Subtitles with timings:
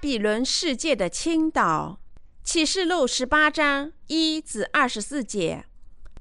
[0.00, 2.00] 比伦世界的倾倒。
[2.42, 5.66] 启示录十八章一至二十四节。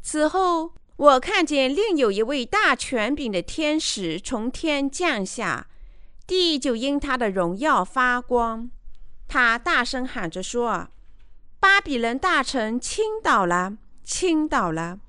[0.01, 5.67] 此后，我看见另有一位大权柄的天使从天降下，
[6.27, 8.69] 地就因他的荣耀发光。
[9.27, 10.89] 他大声喊着说
[11.59, 14.99] ：“巴比伦大城倾倒了，倾倒了，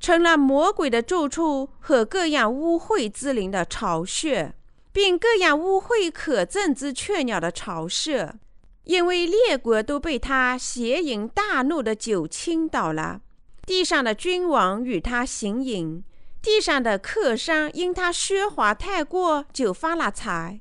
[0.00, 4.54] 成了魔鬼的住处和各样污秽之灵的巢穴，
[4.98, 8.34] 并各样污秽可憎之雀鸟的巢舍。”
[8.82, 13.20] 因为列国都被他邪淫大怒的酒倾倒了，
[13.64, 16.02] 地上的君王与他行淫，
[16.42, 20.60] 地上的客商因他奢华太过就发了财。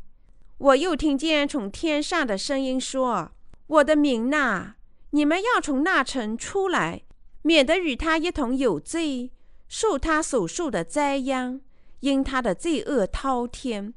[0.59, 3.31] 我又听见从天上的声音说
[3.65, 4.75] ：“我的民呐，
[5.11, 7.01] 你们要从那城出来，
[7.41, 9.31] 免得与他一同有罪，
[9.67, 11.61] 受他所受的灾殃，
[12.01, 13.93] 因他的罪恶滔天，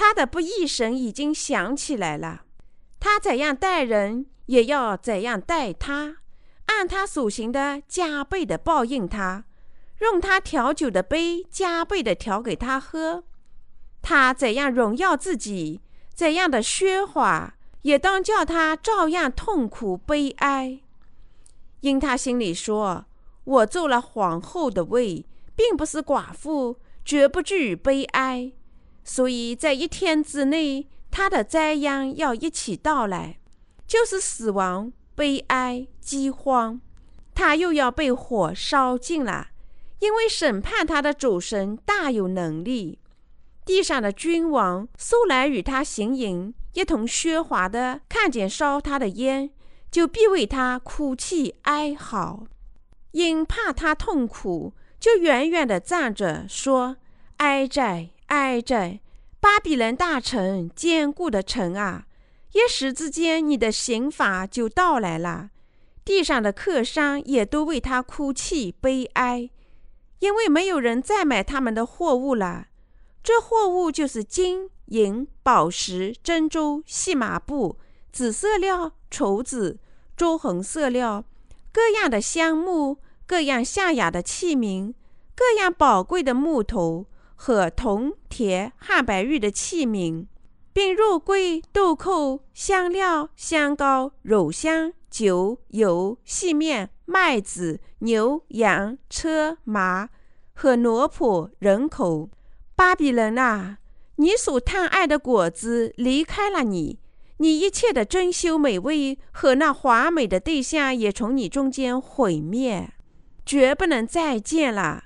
[0.00, 2.44] 他的不义神已经想起来了。”
[3.00, 6.18] 他怎样待人，也要怎样待他，
[6.66, 9.44] 按他所行的加倍的报应他，
[9.98, 13.24] 用他调酒的杯加倍的调给他喝。
[14.00, 15.80] 他怎样荣耀自己，
[16.14, 20.80] 怎样的喧哗，也当叫他照样痛苦悲哀。
[21.80, 23.06] 因他心里说
[23.42, 25.26] ：“我做了皇后的位，
[25.56, 28.52] 并不是寡妇，绝不至于悲哀。”
[29.08, 30.86] 所以在一天之内。
[31.10, 33.38] 他的灾殃要一起到来，
[33.86, 36.78] 就是死亡、悲哀、饥荒。
[37.34, 39.48] 他又要被火烧尽了，
[40.00, 42.98] 因为审判他的主神大有能力。
[43.64, 49.50] 地上的君王素来与他行营，一同喧哗的，看见烧他的烟，
[49.90, 52.46] 就必为他哭泣哀嚎，
[53.12, 56.98] 因怕他痛苦，就远远的站着说
[57.38, 59.00] ：“哀哉，哀哉！”
[59.40, 62.06] 巴比伦大城，坚固的城啊！
[62.52, 65.50] 一时之间，你的刑罚就到来了。
[66.04, 69.50] 地上的客商也都为他哭泣悲哀，
[70.18, 72.68] 因为没有人再买他们的货物了。
[73.22, 77.78] 这货物就是金银、宝石、珍珠、细麻布、
[78.10, 79.78] 紫色料、绸子、
[80.16, 81.24] 朱红色料，
[81.70, 82.96] 各样的香木，
[83.26, 84.94] 各样下雅的器皿，
[85.36, 87.06] 各样宝贵的木头。
[87.40, 90.26] 和铜、铁、汉白玉的器皿，
[90.72, 100.08] 并肉桂、豆蔻、香料、香膏、乳香、酒、油、细面、麦子、牛、羊、车、马
[100.52, 102.28] 和奴仆、人口。
[102.74, 103.78] 巴比伦啊，
[104.16, 106.98] 你所贪爱的果子离开了你，
[107.36, 112.92] 你一切的珍馐美味和那华美的对象也从你中间毁灭，
[113.46, 115.04] 绝不能再见了。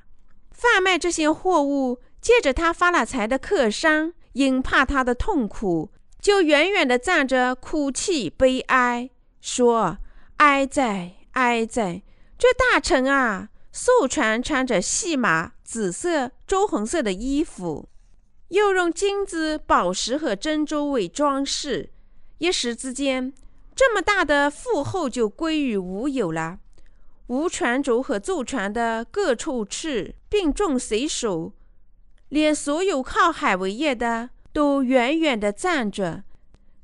[0.51, 1.99] 贩卖这些货物。
[2.23, 5.91] 借着他发了财的客商，因怕他的痛苦，
[6.21, 9.11] 就远远地站着哭泣悲哀，
[9.41, 9.99] 说
[10.39, 12.03] ：“哀哉，哀哉！
[12.39, 17.89] 这大臣啊，素传穿着细麻、紫色、朱红色的衣服，
[18.49, 21.91] 又用金子、宝石和珍珠为装饰，
[22.39, 23.33] 一时之间，
[23.75, 26.61] 这么大的富厚就归于无有了。
[27.27, 31.53] 无船轴和坐船的各处斥，并众随手。”
[32.33, 36.25] 连所有靠海为业的都远远地站着，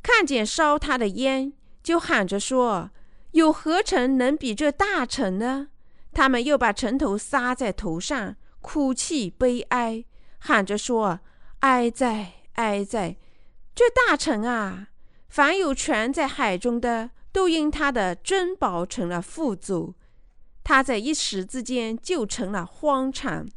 [0.03, 2.91] 看见烧他的烟，就喊着说
[3.33, 5.69] ：“有何城能比这大城呢？”
[6.13, 10.05] 他们又把城头撒在头上，哭泣悲哀，
[10.39, 11.21] 喊着说
[11.61, 13.17] ：“哀哉，哀哉！
[13.75, 14.89] 这大城啊，
[15.31, 19.95] 凡有权在海中的，都因他的珍宝成了富足。
[20.63, 23.49] 他在一时之间就成了荒场。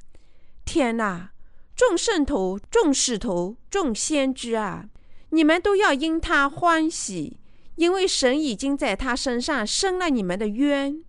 [0.63, 1.31] 天哪！”
[1.75, 4.89] 众圣徒、众使徒、众先知啊，
[5.29, 7.39] 你们都要因他欢喜，
[7.75, 11.03] 因为神已经在他身上伸了你们的冤。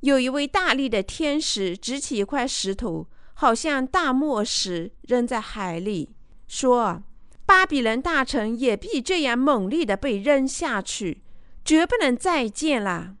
[0.00, 6.10] 有一位大力的天使执起一块石头，好像大磨石，扔在海里，
[6.48, 7.02] 说
[7.44, 11.22] ：“巴比伦大臣也必这样猛烈的被扔下去，
[11.64, 13.16] 绝不能再见了。”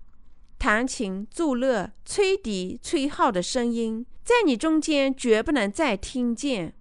[0.58, 6.72] 弹琴、奏乐、吹笛、吹号的声音，在你中间绝不能再听见。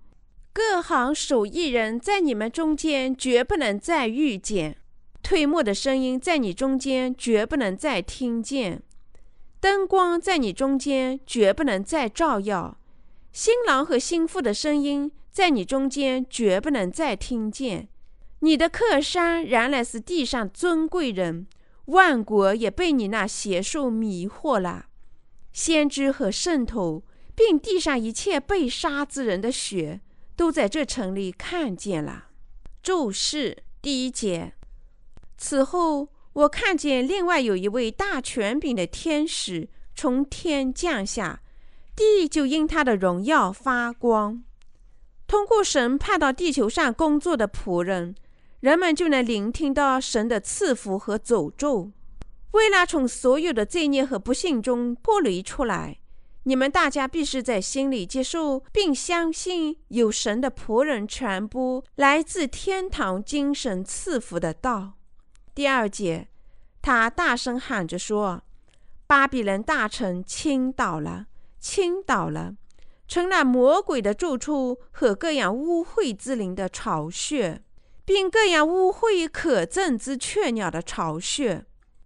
[0.54, 4.78] 各行手艺人在你们中间绝不能再遇见，
[5.24, 8.84] 推磨的声音在你中间绝不能再听见，
[9.60, 12.78] 灯光在你中间绝不能再照耀，
[13.32, 17.90] 新郎和新妇的声音在你中间绝不能再听见。
[18.42, 21.48] 你的客商原来是地上尊贵人，
[21.86, 24.86] 万国也被你那邪术迷惑了。
[25.52, 27.04] 先知和圣徒，
[27.40, 30.02] 并地上一切被杀之人的血。
[30.36, 32.28] 都在这城里看见了。
[32.82, 34.54] 注释第一节：
[35.38, 41.42] 此后，我看见另外有一位大权柄的天使从天降下，
[41.94, 44.42] 地就因他的荣耀发光。
[45.28, 48.16] 通过神派到地球上工作的仆人，
[48.62, 51.92] 人们就能聆听到神的赐福和诅咒。
[52.52, 56.00] 为了从所有的罪孽和不幸中脱离出来，
[56.44, 64.94] 你们大家必须在心里接受并相信有神的仆人传播来自天堂精神赐福的道。
[65.54, 66.30] 第二节，
[66.82, 68.44] 他大声喊着说
[69.06, 71.28] ：“巴比伦大臣倾倒了，
[71.60, 72.56] 倾倒了，
[73.08, 77.62] 成了魔鬼的住处和各样污秽之灵的巢穴，
[78.06, 81.66] 并各样污秽可憎之雀鸟的巢穴。”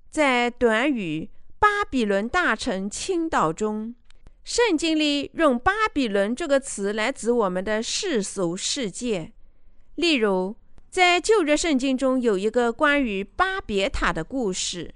[0.09, 3.95] 在短语“巴比伦大臣倾倒”中，
[4.43, 9.31] 圣经里用“巴比伦”这个词来指我们的世俗世界。
[9.95, 10.55] 例如，
[10.89, 14.93] 在旧约圣经中有一个关于巴别塔的故事。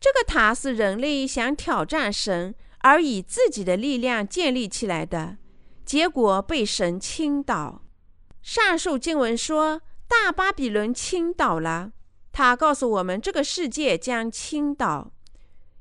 [0.00, 5.36] 这个塔是人类想挑战神而以自己的力量建立起来的，
[5.84, 7.82] 结果被神倾倒。
[8.40, 11.92] 上述经文说：“大巴比伦倾倒了。”
[12.32, 15.12] 他告诉我们，这个世界将倾倒。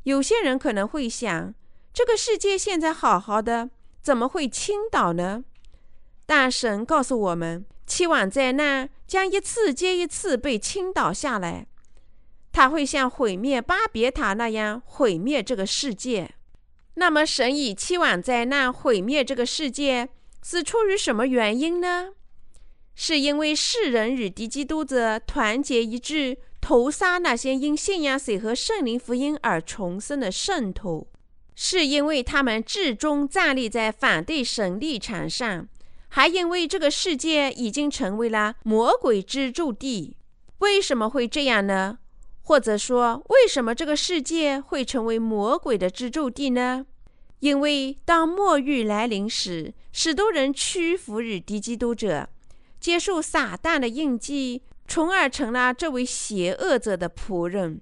[0.03, 1.53] 有些人可能会想，
[1.95, 3.69] 这个世界现在好好的，
[4.01, 5.45] 怎么会倾倒呢？
[6.25, 11.67] 大神告诉我们，期望灾难将一次接一次被倾倒下来，
[12.51, 16.35] 他会像毁灭巴别塔那样毁灭这个世界。
[16.95, 20.09] 那么，神以期望灾难毁灭这个世界，
[20.43, 22.09] 是出于什么原因呢？
[22.93, 31.07] 是因为世人与敌基督者团结一致，屠杀那些因信仰水和圣灵福音而重生的圣徒；
[31.55, 35.67] 是因为他们至终站立在反对神立场上；
[36.09, 40.17] 还因为这个世界已经成为了魔鬼之住地。
[40.59, 41.99] 为什么会这样呢？
[42.41, 46.85] 或者说，为什么这个世界会成为魔鬼的居住地呢？
[47.39, 52.29] 因为当末日来临时，许多人屈服于敌基督者。
[52.79, 57.81] 接受撒旦的印记，从而成了这位邪恶者的仆人。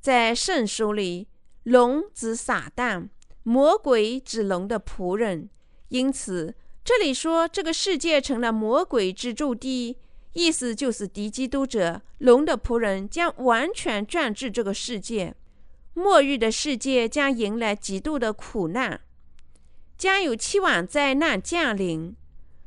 [0.00, 1.28] 在圣书里，
[1.64, 3.08] 龙指撒旦，
[3.44, 5.48] 魔鬼指龙的仆人。
[5.88, 9.96] 因此，这里说这个世界成了魔鬼之住地，
[10.32, 15.34] 意思就是敌基督者、龙的仆人将完全占据这个世界。
[15.94, 19.00] 末日的世界将迎来极度的苦难，
[19.96, 22.16] 将有期望灾难降临。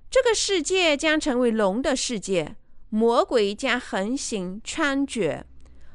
[0.09, 2.55] 这个世界将成为龙的世界，
[2.89, 5.43] 魔鬼将横行猖獗，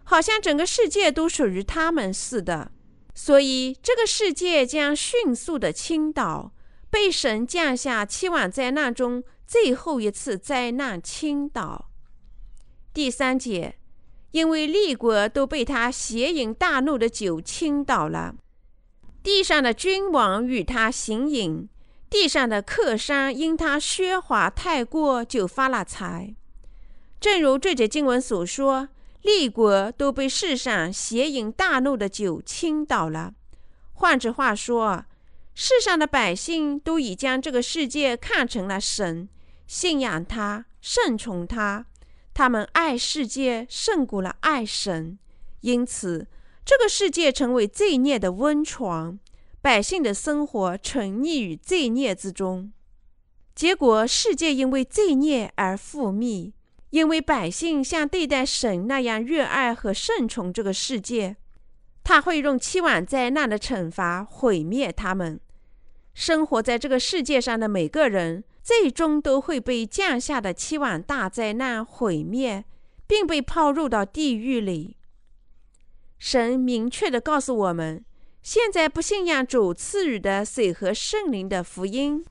[0.05, 2.73] 好像整个世界都属于他们似的。
[3.15, 6.53] 所以，这个世界将迅速的倾倒，
[6.91, 11.91] 被神降下七万灾难中最后一次灾难倾倒。
[12.95, 13.77] 第三节，
[14.31, 18.37] 因为立国都被他邪淫大怒的酒倾倒了，
[19.23, 21.69] 地上的君王与他行淫。
[22.09, 26.35] 地上的客商因他喧哗太过，就发了财。
[27.21, 28.89] 正如这节经文所说，
[29.23, 33.35] 立国都被世上邪淫大怒的酒倾倒了。
[33.93, 35.05] 换句话说，
[35.55, 39.29] 世上的百姓都已将这个世界看成了神，
[39.67, 41.87] 信仰他，顺从他。
[42.33, 45.19] 他们爱世界胜过了爱神，
[45.61, 46.27] 因此
[46.65, 49.19] 这个世界成为罪孽的温床。
[49.61, 52.73] 百姓的生活沉溺于罪孽之中，
[53.55, 56.53] 结果世界因为罪孽而覆灭。
[56.91, 61.37] 因为百姓像对待神那样热爱和顺从这个世界，
[62.05, 65.41] 他会用七万灾难的惩罚毁灭他们。
[66.15, 72.65] 生活在这个世界上的每个人，最终都会被降下的七万大灾难毁灭，
[73.07, 74.97] 并被抛入到地狱里。
[76.19, 78.05] 神明确地告诉我们。
[78.43, 82.25] 现在不信仰主赐予的水和圣灵的福音，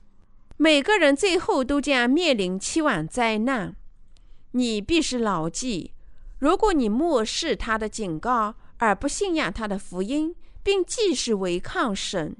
[0.56, 3.76] 每个人最后都将面临期望灾难。
[4.52, 5.92] 你必须牢记：
[6.38, 12.36] 如果你漠视他的警告，而不信仰他的福音，并继续违抗神，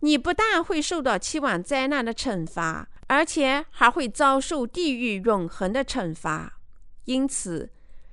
[0.00, 6.58] 你不但会受到期望灾难的惩罚，而且还会遭受地狱永恒的惩罚。
[7.04, 7.70] 因此，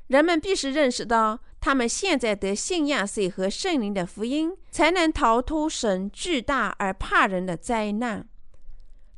[0.08, 1.39] 人们必须认识到。
[1.62, 8.25] 他们现在得信仰水和圣灵的福音，才能逃脱神巨大而怕人的灾难。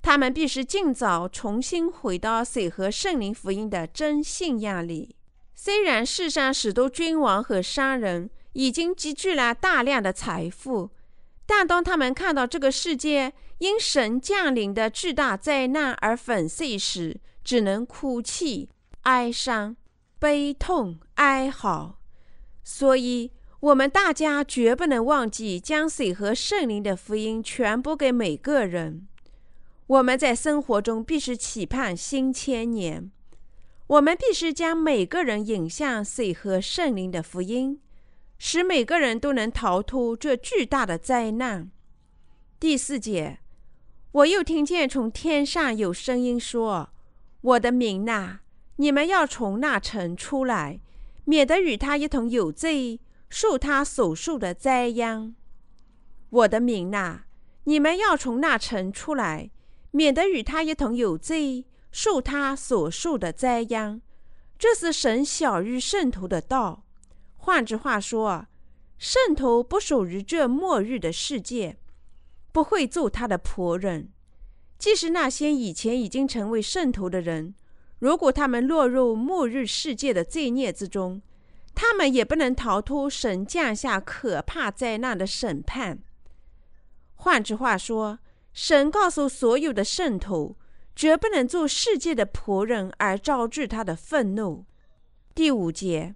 [0.02, 5.16] 他们必须尽早重新回到水和圣灵福音的真信仰里。
[5.54, 10.90] 虽然世上许多君王和商人已经积聚了大量的财富，
[11.46, 18.70] 但当他们看到这个世界因神降临的巨大灾难而粉碎时，只能哭泣、
[19.02, 19.76] 哀伤、
[20.18, 22.00] 悲痛、哀嚎。
[22.64, 29.08] 所以，我们大家绝不能忘记将水和圣灵的福音传播给每个人。
[29.92, 33.12] 我们在生活中必须期盼新千年。
[33.88, 37.82] 我们必须将每个人引向水和圣灵的福音，
[38.38, 41.70] 使每个人都能逃脱这巨大的灾难。
[42.58, 43.40] 第四节，
[44.14, 46.92] 我又听见从天上有声音说
[47.42, 48.40] ：“我的民呐，
[48.78, 50.80] 你们要从那城出来，
[51.26, 55.36] 免得与他一同有罪，受他所受的灾殃。
[56.30, 57.24] 我的民呐，
[57.66, 59.52] 你们要从那城出来，
[59.92, 64.00] 免得与他一同有罪。”受他所受的灾殃，
[64.58, 66.86] 这是神小于圣徒的道。
[67.36, 68.48] 换句话说，
[68.98, 71.76] 圣徒不属于这末日的世界，
[72.54, 74.10] 不会做他的仆人。
[74.78, 77.56] 即使那些以前已经成为圣徒的人，
[78.00, 81.22] 如果他们落入末日世界的罪孽之中，
[81.76, 86.00] 他们也不能逃脱神降下可怕灾难的审判。
[87.16, 88.20] 换句话说，
[88.54, 90.58] 神告诉所有的圣徒。
[90.94, 94.66] 绝不能做世界的仆人而招致他的愤怒。
[95.34, 96.14] 第五节，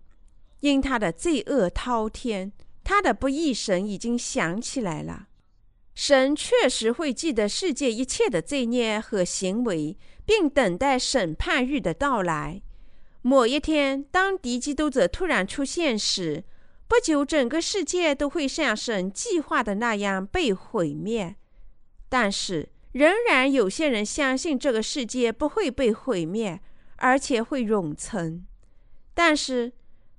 [0.60, 2.52] 因他的罪恶滔天，
[2.84, 5.28] 他的不义神已经想起来了。
[5.96, 12.62] 神确实会记得世界一切的罪孽和行为，并等待审判日的到来。
[13.22, 16.44] 某一天，当敌基督者突然出现时，
[16.88, 21.38] 不久整个世界都会像神计划的那样被毁灭。
[22.16, 22.70] 但是。
[22.94, 26.62] 仍然有些人相信这个世界不会被毁灭，
[26.96, 28.48] 而且会永存。
[29.14, 29.74] 但是，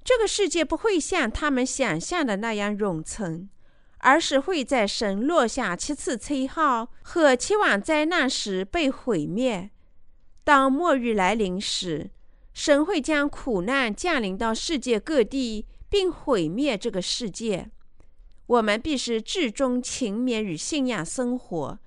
[0.04, 3.48] 这个世界不会像他们想象的那样永存，
[4.00, 9.70] 而是会在神落下七次吹号和七晚灾难时被毁灭。
[10.44, 12.10] 当末日来临时，
[12.52, 17.70] 神会将苦难降临到世界各地，并毁灭这个世界。
[18.48, 21.78] 我们必须至终勤勉与信仰生活。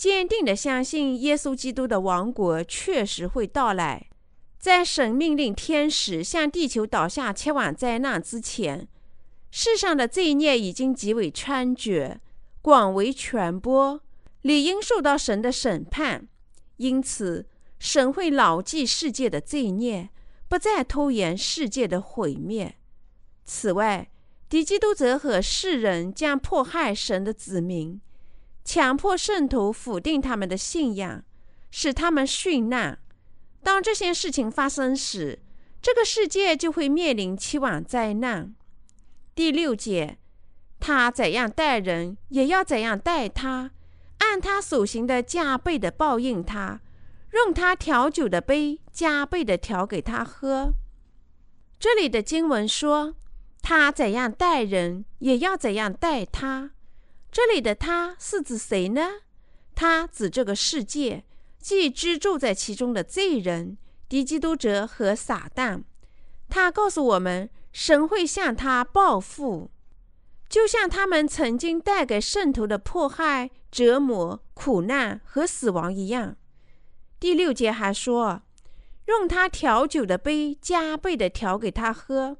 [0.00, 4.08] 坚定地相信耶稣基督的王国确实会到来。
[4.58, 8.88] 在神命令天使向地球倒下前往灾难之前，
[9.50, 12.16] 世上的罪孽已经极为猖獗、
[12.62, 14.00] 广为传播，
[14.40, 16.26] 理应受到神的审判。
[16.78, 17.46] 因此，
[17.78, 20.08] 神会牢记世界的罪孽，
[20.48, 22.76] 不再拖延世界的毁灭。
[23.44, 24.10] 此外，
[24.48, 28.00] 敌基督者和世人将迫害神的子民。
[28.64, 31.24] 强迫圣徒否定他们的信仰，
[31.70, 32.98] 使他们殉难。
[33.62, 35.40] 当这些事情发生时，
[35.82, 38.54] 这个世界就会面临期望灾难。
[39.34, 40.18] 第六节，
[40.78, 43.70] 他怎样待人，也要怎样待他，
[44.18, 46.80] 按他所行的加倍的报应他，
[47.32, 50.72] 用他调酒的杯加倍的调给他喝。
[51.78, 53.14] 这里的经文说，
[53.62, 56.72] 他怎样待人，也要怎样待他。
[57.32, 59.08] 这里的他是指谁呢？
[59.74, 61.24] 他指这个世界，
[61.58, 65.84] 即居住在其中的罪人、敌基督者和撒旦。
[66.48, 69.70] 他告诉我们，神会向他报复，
[70.48, 76.36] 就像他们曾经带给圣徒的迫害、折磨、苦难和死亡一样。
[77.20, 78.42] 第六节还说，
[79.06, 82.38] 用他调酒的杯加倍的调给他喝。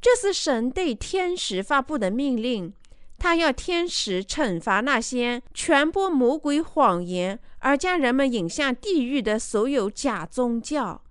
[0.00, 2.72] 这是神对天使发布的命令。
[3.18, 11.02] 他要天使惩罚那些传播魔鬼谎言而将人们引向地狱的所有假宗教。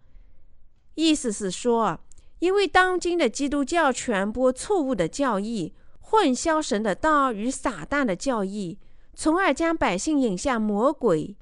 [0.95, 1.99] 意思是说，
[2.39, 8.79] 因为当今的基督教传播错误的教义，混淆神的道与撒旦的教义，
[9.13, 11.35] 从而将百姓引向魔鬼，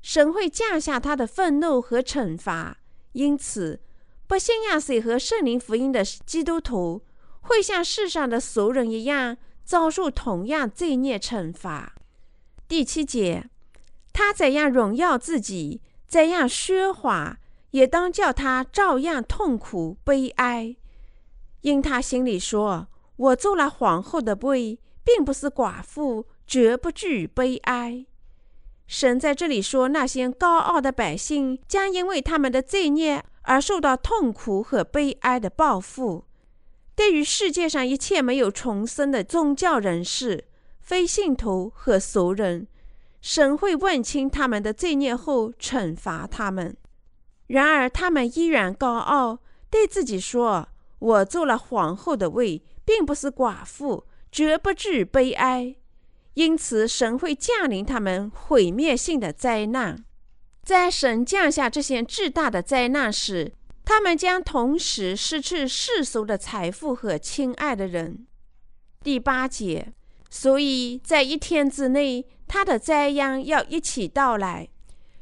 [0.00, 2.78] 神会降下他的愤怒和惩罚。
[3.12, 3.80] 因此，
[4.26, 7.02] 不信仰水和圣灵福音的基督徒，
[7.42, 9.36] 会像世上的俗人一样。
[9.68, 11.94] 遭受同样罪孽惩罚。
[12.66, 13.50] 第七节，
[14.14, 17.36] 他怎样荣耀自己，怎样奢华，
[17.72, 20.74] 也当叫他照样痛苦悲哀。
[21.60, 28.06] 因他心里说：“我做了皇后的位，并不是寡妇，绝不惧悲哀。”
[28.88, 36.24] 神在这里说，那些高傲的百姓将因为他们的罪孽而受到痛苦和悲哀的报复。
[36.98, 40.46] 对于世界上一切没有重生的宗教人士、
[40.80, 42.66] 非信徒和俗人，
[43.20, 46.76] 神会问清他们的罪孽后惩罚他们。
[47.46, 49.38] 然而，他们依然高傲，
[49.70, 55.76] 对自己说：“我做了皇后的位，并不是寡妇，绝不至悲哀。”
[56.34, 60.04] 因此，神会降临他们毁灭性的灾难。
[60.64, 63.52] 在神降下这些巨大的灾难时，
[63.88, 68.26] 他们将同时失去世俗的财富和亲爱的人。
[69.02, 69.94] 第八节，
[70.28, 74.68] 所以在一天之内，他的灾殃要一起到来，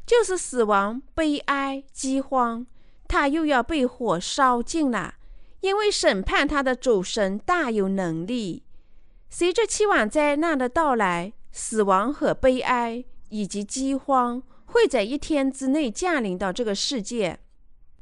[0.05, 2.67] 就是死亡、悲哀、饥荒，
[3.07, 5.15] 他又要被火烧尽了，
[5.61, 8.65] 因为审判他的主神大有能力。
[9.31, 17.39] 随着期望灾难的到来，死亡和悲哀以及饥荒会在一天之内降临到这个世界。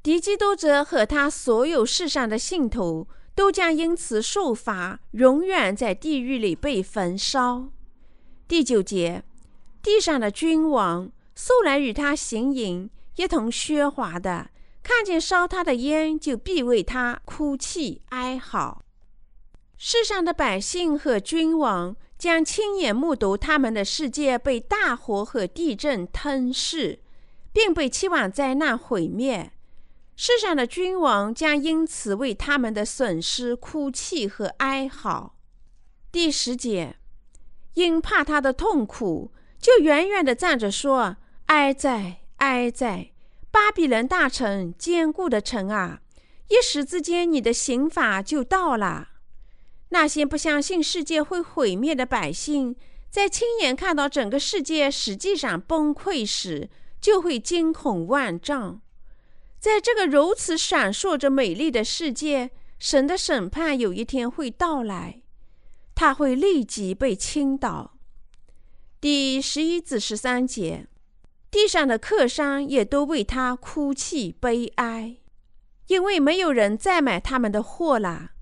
[0.05, 7.71] 敌基督者和他所有世上的信徒都将因此受罚，永远在地狱里被焚烧。
[8.47, 9.25] 第九节，
[9.83, 14.51] 地上的君王素来与他行淫，一同喧哗的，
[14.83, 18.85] 看见烧他的烟，就必为他哭泣哀嚎。
[19.79, 26.99] 世上的百姓和君王将亲眼目睹他们的世界被大火和地震吞噬，
[27.55, 29.53] 并被期望灾难毁灭。
[30.17, 35.35] 世上的君王将因此为他们的损失哭泣和哀嚎。
[36.13, 36.97] 第十节，
[37.75, 41.17] 因怕他的痛苦，就远远地站着说
[41.47, 43.11] ：“哀哉，哀哉！
[43.51, 46.01] 巴比伦大城，坚固的城啊！
[46.49, 49.09] 一时之间，你的刑罚就到了。”
[49.91, 52.77] 那些不相信世界会毁灭的百姓，
[53.11, 56.69] 在亲眼看到整个世界实际上崩溃时，
[57.01, 58.81] 就会惊恐万丈。
[59.65, 65.23] 在这个如此闪烁着美丽的世界，神的审判有一天会到来，
[65.95, 67.95] 他会立即被倾倒。
[69.01, 70.87] 第十一至十三节，
[71.51, 75.17] 地上的客商也都为他哭泣悲哀，
[75.87, 78.33] 因为没有人再买他们的货了。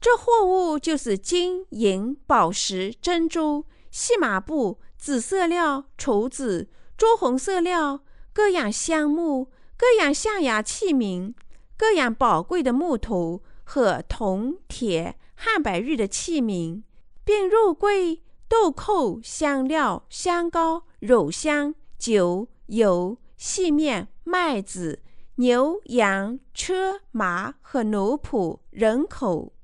[0.00, 9.50] 这货物就是金银、宝石、珍珠、细麻布、紫色料、绸子、朱红色料、各样香木。
[9.80, 11.32] 各样象牙器皿，
[11.74, 16.82] 各样宝贵的木头和铜、铁、汉白玉的器皿，
[17.24, 25.00] 并肉桂、豆蔻、香料、香膏、乳香、酒、油、细面、麦子、
[25.36, 29.54] 牛、羊、车马和奴仆、人口。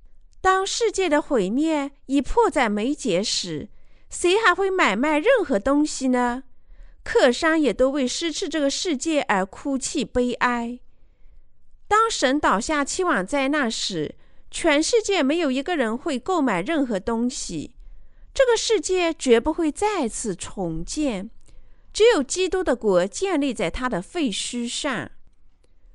[0.40, 3.68] 当世界的毁灭已迫在眉睫时，
[4.08, 6.44] 谁还会买卖任何东西呢？
[7.06, 10.80] 客商也都为失去这个世界而哭泣悲哀。
[11.86, 14.16] 当神倒下期望灾难时，
[14.50, 17.76] 全世界没有一个人会购买任何东西，
[18.34, 21.30] 这个世界绝不会再次重建。
[21.92, 25.08] 只有基督的国建立在他的废墟上。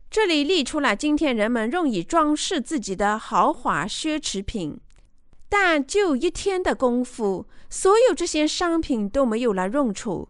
[0.09, 4.79] 这里列出了今天人们用以装饰自己的豪华奢侈品，
[5.49, 10.29] 但就一天的功夫，所有这些商品都没有了用处。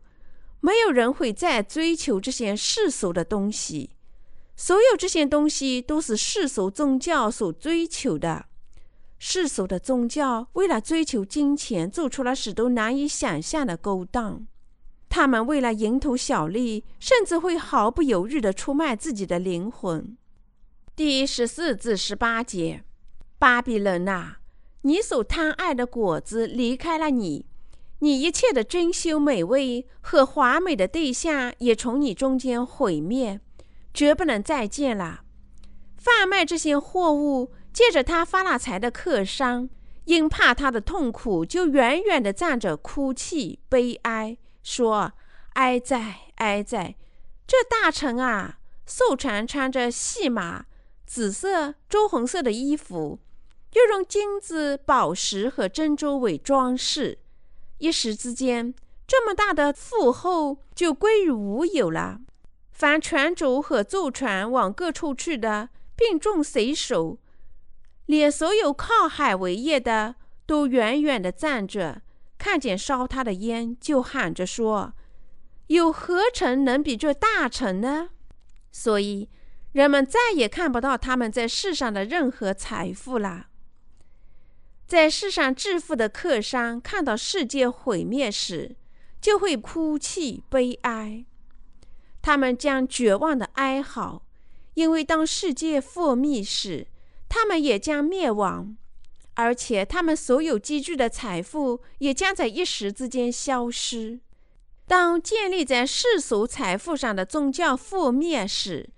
[0.62, 3.92] 没有人会再追求这些世俗的东西，
[4.56, 8.46] 所有这些东西都是世俗宗教所追求的。
[9.18, 14.48] 世俗的宗教为了追求金钱，做出了许多难以想象的勾当。
[15.10, 20.18] 他们为了蝇头小利，甚至会毫不犹豫地出卖自己的灵魂。
[20.96, 22.84] 第十四至十八节，
[23.38, 24.40] 巴比伦啊，
[24.84, 27.46] 你所贪爱的果子离开了你。
[28.04, 33.40] 你一切的珍馐美味和华美的对象也从你中间毁灭，
[33.94, 35.22] 绝不能再见了。
[35.98, 39.70] 贩卖这些货物，借着他发了财的客商，
[40.06, 45.14] 因怕他的痛苦，就远远地站着哭泣悲哀，说
[45.54, 46.96] ：“哀哉，哀哉！
[47.46, 50.66] 这大臣啊，素常穿着细麻、
[51.06, 53.20] 紫色、朱红色的衣服，
[53.74, 57.20] 又用金子、宝石和珍珠为装饰。”
[57.82, 58.76] 一时之间，
[59.08, 62.22] 这么大的富厚就归于无有了。
[62.70, 67.18] 凡船主和坐船往各处去的，并众水手，
[68.06, 70.14] 连所有靠海为业的，
[70.46, 72.04] 都远远地站着，
[72.38, 74.94] 看见烧他的烟，就喊着说
[75.68, 78.10] ：“有何城能比这大城呢？”
[78.72, 79.28] 所以，
[79.72, 83.48] 人们再也看不到他们在世上的任何财富了。
[84.92, 88.76] 在世上致富的客商看到世界毁灭时，
[89.22, 91.24] 就会哭泣悲哀。
[92.22, 94.26] 他们将绝望的哀嚎，
[94.74, 96.88] 因为当世界覆灭时，
[97.30, 98.76] 他们也将灭亡，
[99.36, 104.20] 而且他们所有积聚的财富也将在一时之间消失。
[104.88, 108.90] 当建立在世俗财富上的宗教覆灭时，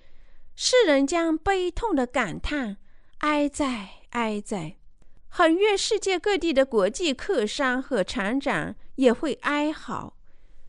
[0.56, 2.78] 世人将悲痛的感叹
[3.20, 4.78] ：“哀哉，哀哉！”
[5.36, 10.16] 很愿世界各地的国际客商和厂长也会哀嚎，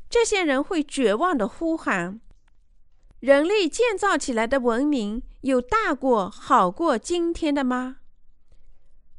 [0.08, 2.18] 这些人会绝望的呼喊
[3.20, 7.98] ：“人类建造起来的文明有大过、好过今天的吗？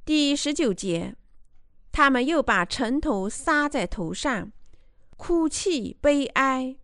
[0.04, 1.16] 第十九节，
[1.92, 4.52] 他们又把尘土撒在头上，
[5.16, 6.78] 哭泣悲哀，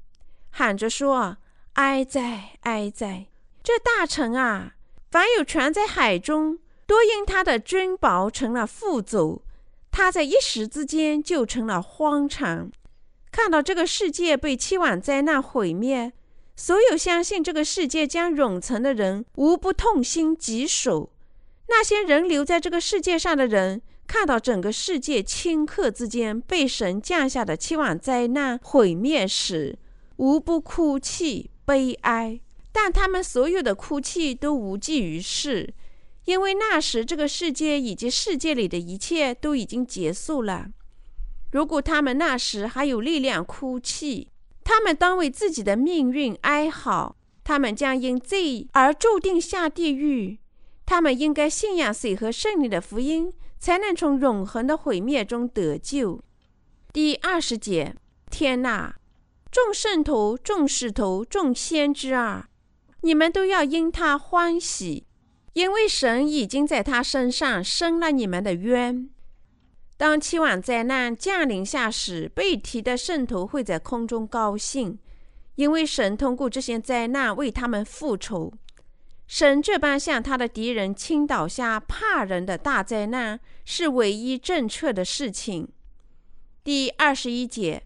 [0.52, 1.38] 喊着说
[1.74, 3.26] ：“哀哉，哀哉！
[3.64, 4.76] 这大臣啊，
[5.10, 6.60] 凡有船在海中，
[6.92, 9.44] 多因他的珍宝成了富足，
[9.92, 12.70] 他在一时之间就成了荒场。
[13.32, 16.12] 看到这个世界被七晚灾难毁灭。”
[16.54, 21.10] 所有相信这个世界将永存的人，无不痛心疾首。
[21.70, 29.80] 那些人留在这个世界上的人，看到整个世界顷刻之间被神降下的七万灾难毁灭时，
[30.18, 32.42] 无不哭泣悲哀。
[32.74, 35.74] 但他们所有的哭泣都无济于事，
[36.26, 40.68] 因为那时这个世界以及世界里的一切都已经结束了。
[41.52, 44.30] 如果他们那时还有力量哭泣，
[44.64, 50.40] 他们当为自己的命运哀嚎，他们将因罪而注定下地狱。
[50.86, 56.22] 他们应该信仰水和圣灵的福音，才能从永恒的毁灭中得救。
[56.94, 57.96] 第二十节，
[58.30, 58.96] 天哪！
[59.50, 62.48] 众圣徒、众使徒、众先知啊，
[63.02, 65.06] 你们都要因他欢喜，
[65.54, 69.10] 因为神已经在他身上伸了你们的冤。
[69.98, 74.98] 当期望灾难降临下时，被提的圣徒会在空中高兴，
[75.56, 78.52] 因为神通过这些灾难为他们复仇。
[79.28, 85.70] 神这般向他的敌人倾倒下怕人的大灾难，是唯一正确的事情。
[86.64, 87.84] 第二十一节，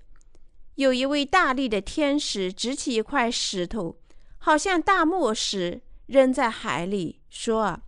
[0.75, 3.97] 有一位大力的天使执起一块石头，
[4.37, 7.81] 好像大磨石，扔在海里，说。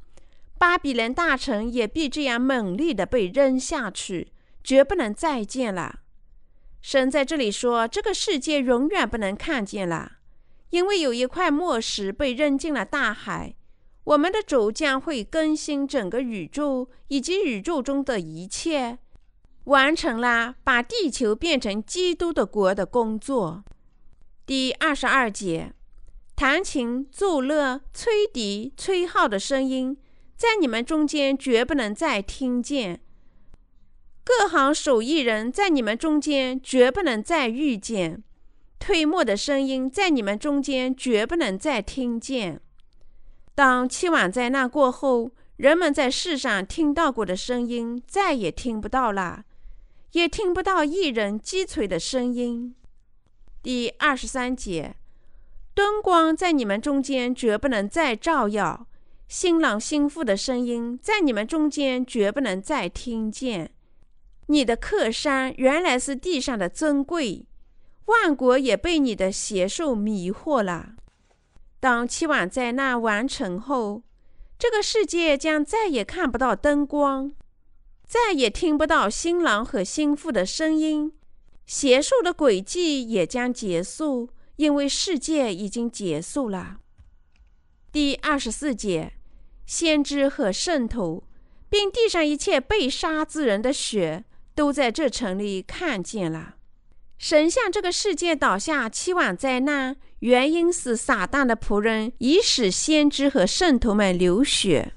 [0.59, 5.99] 巴比伦大臣也必这样猛烈的被扔下去，绝不能再见了。
[6.81, 10.13] 神在这里说，这个世界永远不能看见了，
[10.71, 13.53] 因为有一块墨石被扔进了大海。
[14.05, 18.97] 我们的主将会更新整个宇宙以及宇宙中的一切，
[19.65, 23.63] 完成了把地球变成基督的国的工作。
[24.45, 25.73] 第二十二节，
[26.37, 29.97] 弹琴、奏乐、吹笛、吹号的声音。
[30.35, 33.01] 在你们中间绝不能再听见，
[34.23, 38.23] 各行手艺人在你们中间绝不能再遇见，
[38.77, 42.61] 推磨的声音在你们中间绝不能再听见。
[43.55, 49.43] 当七晚灾难过后，人们在世上听到过的声音再也听不到了，
[50.11, 52.75] 也听不到一人击锤的声音。
[53.63, 54.95] 第二十三节，
[55.77, 58.87] 灯光在你们中间绝不能再照耀。
[59.27, 63.69] 新郎新妇的声音在你们中间绝不能再听见。
[64.47, 67.45] 你的客山原来是地上的珍贵，
[68.05, 70.93] 万国也被你的邪术迷惑了。
[71.79, 74.01] 当七晚灾难完成后，
[74.57, 77.33] 这个世界将再也看不到灯光，
[78.03, 81.13] 再也听不到新郎和新妇的声音，
[81.67, 86.77] 邪术的轨迹也将结束，因为世界已经结束了。
[87.91, 89.13] 第二十四节。
[89.65, 91.25] 先知和圣徒，
[91.67, 94.23] 并地上一切被杀之人的血，
[94.55, 96.55] 都在这城里看见了。
[97.17, 104.93] 神向这个世界倒下七万灾难，原因是撒旦的仆人已使先知和圣徒们流血。